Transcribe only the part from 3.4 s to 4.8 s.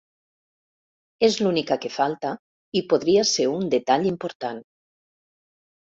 un detall important.